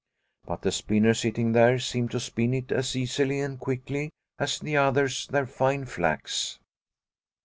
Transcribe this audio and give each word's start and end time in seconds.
But 0.47 0.63
the 0.63 0.71
spinner 0.71 1.13
sitting 1.13 1.51
there 1.51 1.77
seemed 1.77 2.09
to 2.09 2.19
spin 2.19 2.55
it 2.55 2.71
as 2.71 2.95
easily 2.95 3.39
and 3.39 3.59
quickly 3.59 4.09
as 4.39 4.57
the 4.57 4.75
others 4.75 5.27
their 5.27 5.45
fine 5.45 5.85
flax. 5.85 6.57